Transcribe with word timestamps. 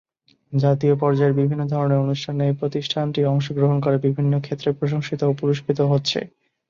জাতীয় 0.53 0.93
পর্যায়ের 0.95 1.37
বিভিন্ন 1.39 1.63
ধরনের 1.67 2.03
অনুষ্ঠানে 2.05 2.45
প্রতিষ্ঠানটি 2.59 3.21
অংশ 3.25 3.47
গ্রহণ 3.51 3.77
করে 3.81 3.97
বিভিন্ন 4.05 4.33
ক্ষেত্রে 4.41 4.69
প্রশংসিত 4.79 5.19
ও 5.23 5.37
পুরস্কৃত 5.39 5.79
হচ্ছে। 5.91 6.19